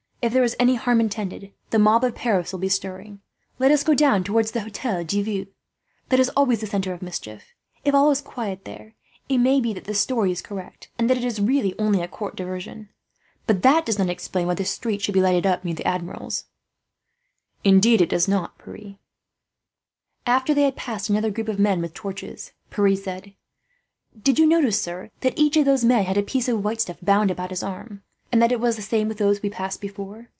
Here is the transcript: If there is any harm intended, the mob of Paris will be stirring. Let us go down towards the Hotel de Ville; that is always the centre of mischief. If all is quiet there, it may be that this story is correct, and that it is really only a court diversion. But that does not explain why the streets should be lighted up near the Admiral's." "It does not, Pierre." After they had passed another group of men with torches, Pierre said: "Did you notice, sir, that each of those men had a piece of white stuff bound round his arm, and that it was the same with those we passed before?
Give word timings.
If 0.23 0.33
there 0.33 0.43
is 0.43 0.55
any 0.59 0.75
harm 0.75 1.01
intended, 1.01 1.51
the 1.71 1.79
mob 1.79 2.03
of 2.03 2.13
Paris 2.13 2.51
will 2.51 2.59
be 2.59 2.69
stirring. 2.69 3.21
Let 3.57 3.71
us 3.71 3.83
go 3.83 3.95
down 3.95 4.23
towards 4.23 4.51
the 4.51 4.61
Hotel 4.61 5.03
de 5.03 5.23
Ville; 5.23 5.47
that 6.09 6.19
is 6.19 6.29
always 6.37 6.61
the 6.61 6.67
centre 6.67 6.93
of 6.93 7.01
mischief. 7.01 7.55
If 7.83 7.95
all 7.95 8.11
is 8.11 8.21
quiet 8.21 8.63
there, 8.65 8.93
it 9.29 9.39
may 9.39 9.59
be 9.59 9.73
that 9.73 9.85
this 9.85 9.99
story 9.99 10.31
is 10.31 10.43
correct, 10.43 10.91
and 10.99 11.09
that 11.09 11.17
it 11.17 11.23
is 11.23 11.41
really 11.41 11.73
only 11.79 12.03
a 12.03 12.07
court 12.07 12.35
diversion. 12.35 12.89
But 13.47 13.63
that 13.63 13.83
does 13.83 13.97
not 13.97 14.11
explain 14.11 14.45
why 14.45 14.53
the 14.53 14.63
streets 14.63 15.03
should 15.03 15.15
be 15.15 15.23
lighted 15.23 15.47
up 15.47 15.65
near 15.65 15.73
the 15.73 15.87
Admiral's." 15.87 16.45
"It 17.63 17.81
does 18.07 18.27
not, 18.27 18.59
Pierre." 18.59 18.99
After 20.27 20.53
they 20.53 20.65
had 20.65 20.75
passed 20.75 21.09
another 21.09 21.31
group 21.31 21.47
of 21.47 21.57
men 21.57 21.81
with 21.81 21.95
torches, 21.95 22.51
Pierre 22.69 22.95
said: 22.95 23.33
"Did 24.21 24.37
you 24.37 24.45
notice, 24.45 24.79
sir, 24.79 25.09
that 25.21 25.33
each 25.35 25.57
of 25.57 25.65
those 25.65 25.83
men 25.83 26.05
had 26.05 26.15
a 26.17 26.21
piece 26.21 26.47
of 26.47 26.63
white 26.63 26.79
stuff 26.79 26.97
bound 27.01 27.33
round 27.35 27.49
his 27.49 27.63
arm, 27.63 28.03
and 28.33 28.41
that 28.41 28.49
it 28.49 28.61
was 28.61 28.77
the 28.77 28.81
same 28.81 29.09
with 29.09 29.17
those 29.17 29.41
we 29.41 29.49
passed 29.49 29.81
before? 29.81 30.29